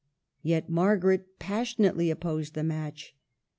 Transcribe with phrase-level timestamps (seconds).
[0.41, 3.15] Yet Margaret passionately opposed the match.